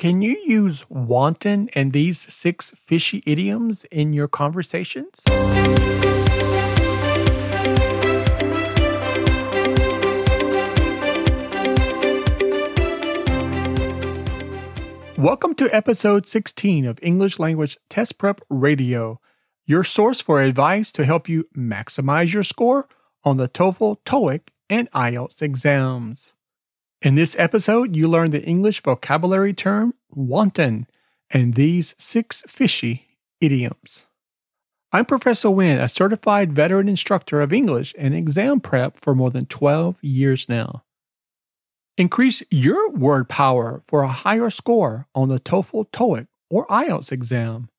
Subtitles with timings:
[0.00, 5.20] Can you use wanton and these six fishy idioms in your conversations?
[15.18, 19.20] Welcome to episode 16 of English Language Test Prep Radio,
[19.66, 22.88] your source for advice to help you maximize your score
[23.22, 26.34] on the TOEFL, TOEIC, and IELTS exams.
[27.02, 30.86] In this episode, you learn the English vocabulary term wanton
[31.30, 33.06] and these six fishy
[33.40, 34.06] idioms.
[34.92, 39.46] I'm Professor Winn, a certified veteran instructor of English and exam prep for more than
[39.46, 40.84] 12 years now.
[41.96, 47.70] Increase your word power for a higher score on the TOEFL, TOEIC, or IELTS exam.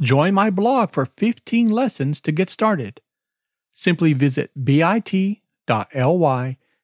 [0.00, 3.00] Join my blog for 15 lessons to get started.
[3.72, 5.40] Simply visit bit.ly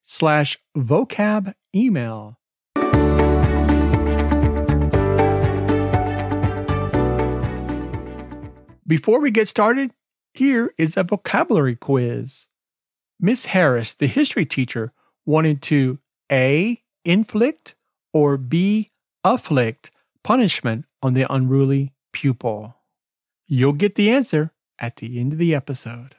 [0.03, 2.39] slash vocab email.
[8.87, 9.93] Before we get started,
[10.35, 12.49] here is a vocabulary quiz.
[13.21, 14.93] Miss Harris, the history teacher,
[15.25, 15.99] wanted to
[16.31, 16.83] A.
[17.05, 17.75] inflict
[18.13, 18.91] or B.
[19.25, 19.91] afflict
[20.23, 22.77] punishment on the unruly pupil.
[23.47, 26.17] You'll get the answer at the end of the episode.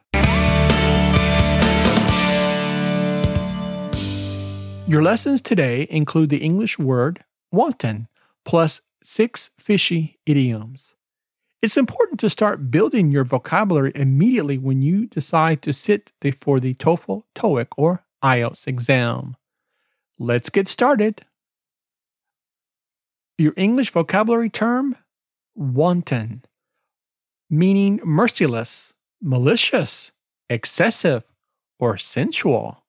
[4.94, 8.08] Your lessons today include the English word wanton
[8.46, 10.94] plus six fishy idioms.
[11.64, 16.76] It's important to start building your vocabulary immediately when you decide to sit for the
[16.76, 19.36] TOEFL, TOEIC, or IELTS exam.
[20.20, 21.26] Let's get started.
[23.40, 24.96] Your English vocabulary term
[25.56, 26.44] wanton,
[27.50, 30.12] meaning merciless, malicious,
[30.52, 31.24] excessive,
[31.80, 32.83] or sensual.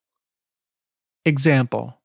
[1.25, 2.01] Example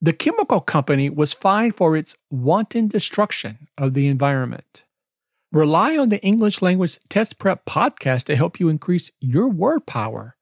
[0.00, 4.84] The chemical company was fined for its wanton destruction of the environment.
[5.52, 10.36] Rely on the English Language Test Prep podcast to help you increase your word power.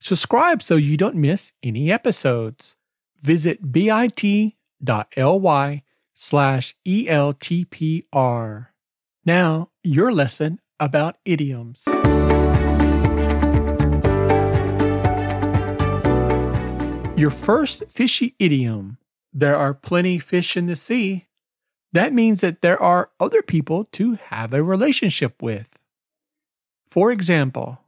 [0.00, 2.76] Subscribe so you don't miss any episodes.
[3.20, 4.52] Visit bit.ly
[6.14, 8.66] slash ELTPR.
[9.24, 11.84] Now, your lesson about idioms.
[17.18, 18.96] Your first fishy idiom
[19.32, 21.26] there are plenty fish in the sea.
[21.92, 25.80] That means that there are other people to have a relationship with.
[26.86, 27.80] For example,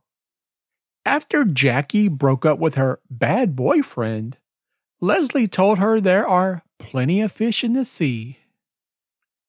[1.06, 4.36] after Jackie broke up with her bad boyfriend,
[5.00, 8.38] Leslie told her there are plenty of fish in the sea.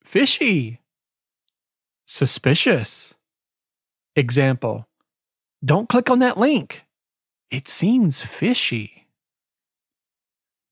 [0.04, 0.80] Fishy.
[2.06, 3.16] Suspicious.
[4.16, 4.88] Example
[5.66, 6.84] Don't click on that link.
[7.50, 9.01] It seems fishy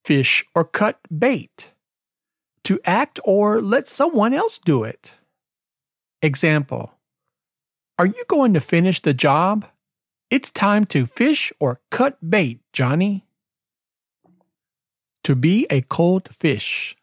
[0.09, 1.69] fish or cut bait,
[2.63, 5.13] to act or let someone else do it.
[6.23, 6.97] Example
[7.99, 9.67] Are you going to finish the job?
[10.31, 13.23] It's time to fish or cut bait, Johnny.
[15.25, 16.97] To be a cold fish.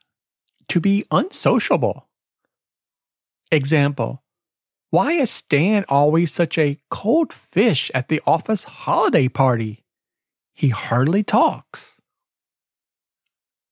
[0.66, 2.08] To be unsociable.
[3.52, 4.24] Example
[4.90, 9.84] Why is Stan always such a cold fish at the office holiday party?
[10.56, 11.95] He hardly talks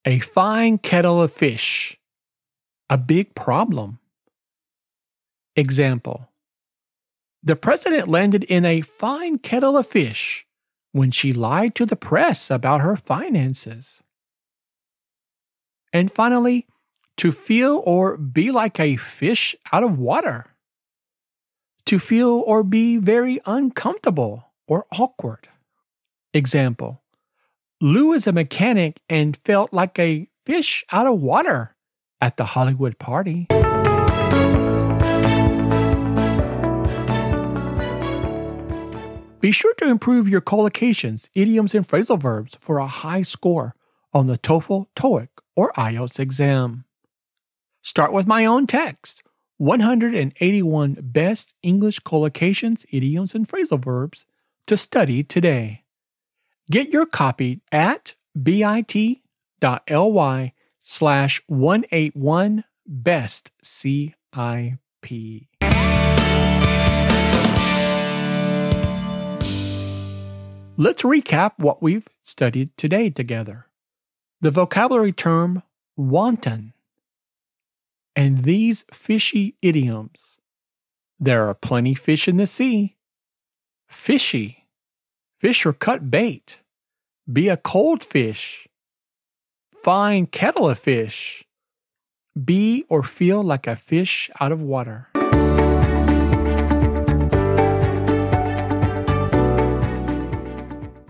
[0.04, 1.98] a fine kettle of fish,
[2.90, 3.98] a big problem.
[5.56, 6.28] Example
[7.42, 10.46] The president landed in a fine kettle of fish
[10.92, 14.02] when she lied to the press about her finances.
[15.92, 16.66] And finally,
[17.18, 20.46] to feel or be like a fish out of water.
[21.86, 25.48] To feel or be very uncomfortable or awkward.
[26.32, 27.03] Example
[27.84, 31.76] Lou is a mechanic and felt like a fish out of water
[32.18, 33.46] at the Hollywood party.
[39.40, 43.74] Be sure to improve your collocations, idioms, and phrasal verbs for a high score
[44.14, 46.86] on the TOEFL, TOEIC, or IELTS exam.
[47.82, 49.22] Start with my own text
[49.58, 54.24] 181 Best English Collocations, Idioms, and Phrasal Verbs
[54.68, 55.83] to study today.
[56.70, 59.20] Get your copy at bit.ly
[60.80, 64.14] slash 181 best CIP.
[70.76, 73.66] Let's recap what we've studied today together.
[74.40, 75.62] The vocabulary term
[75.96, 76.72] wanton
[78.16, 80.40] and these fishy idioms.
[81.20, 82.96] There are plenty fish in the sea.
[83.86, 84.63] Fishy
[85.44, 86.60] Fish or cut bait.
[87.30, 88.66] Be a cold fish.
[89.76, 91.44] Fine kettle of fish.
[92.42, 95.10] be or feel like a fish out of water.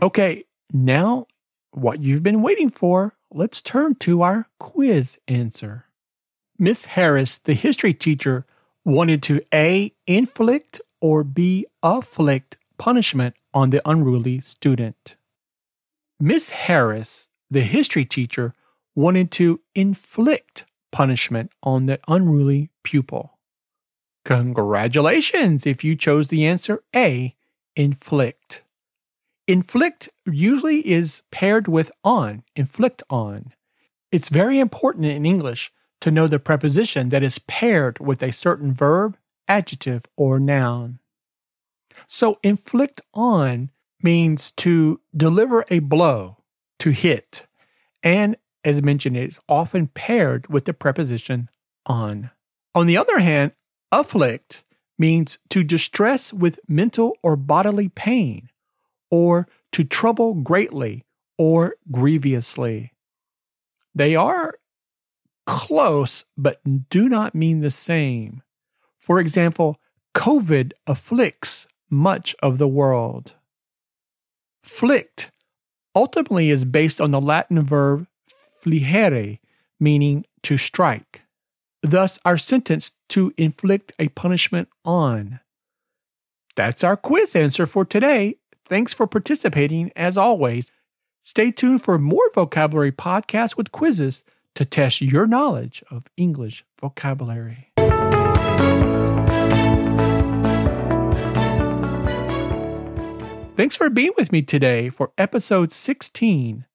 [0.02, 0.42] Okay,
[0.72, 1.28] now
[1.70, 5.84] what you've been waiting for, let's turn to our quiz answer.
[6.58, 8.46] Miss Harris, the history teacher,
[8.84, 15.16] wanted to A, inflict or B, afflict punishment on the unruly student.
[16.20, 18.54] Miss Harris, the history teacher,
[18.94, 23.38] wanted to inflict punishment on the unruly pupil.
[24.24, 27.34] Congratulations if you chose the answer A,
[27.76, 28.62] inflict.
[29.46, 33.52] Inflict usually is paired with on, inflict on.
[34.10, 38.72] It's very important in English to know the preposition that is paired with a certain
[38.72, 39.16] verb,
[39.48, 41.00] adjective, or noun.
[42.08, 43.70] So, inflict on
[44.02, 46.38] means to deliver a blow,
[46.80, 47.46] to hit,
[48.02, 51.48] and as mentioned, it is often paired with the preposition
[51.86, 52.30] on.
[52.74, 53.52] On the other hand,
[53.92, 54.64] afflict
[54.98, 58.48] means to distress with mental or bodily pain
[59.10, 61.04] or to trouble greatly
[61.36, 62.92] or grievously.
[63.94, 64.54] They are
[65.46, 68.42] close, but do not mean the same.
[68.98, 69.78] For example,
[70.14, 73.34] COVID afflicts much of the world.
[74.62, 75.30] Flicked
[75.94, 78.06] ultimately is based on the Latin verb
[78.62, 79.38] fligere,
[79.78, 81.22] meaning to strike.
[81.82, 85.40] Thus, our sentence to inflict a punishment on.
[86.56, 88.36] That's our quiz answer for today.
[88.64, 90.72] Thanks for participating as always.
[91.22, 97.73] Stay tuned for more vocabulary podcasts with quizzes to test your knowledge of English vocabulary.
[103.56, 106.66] Thanks for being with me today for episode 16.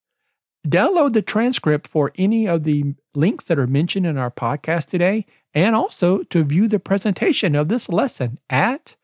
[0.66, 5.26] Download the transcript for any of the links that are mentioned in our podcast today,
[5.54, 8.96] and also to view the presentation of this lesson at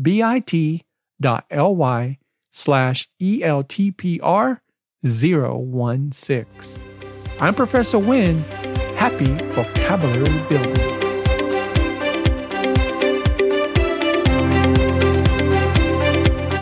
[0.00, 0.42] bit.ly
[2.50, 4.60] slash ELTPR
[5.04, 6.46] 016.
[7.38, 8.42] I'm Professor Winn.
[8.96, 10.91] Happy vocabulary building.